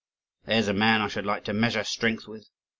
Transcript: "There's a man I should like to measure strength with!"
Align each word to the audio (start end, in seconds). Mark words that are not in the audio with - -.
"There's 0.45 0.67
a 0.67 0.73
man 0.73 0.99
I 1.03 1.07
should 1.07 1.27
like 1.27 1.43
to 1.43 1.53
measure 1.53 1.83
strength 1.83 2.27
with!" 2.27 2.49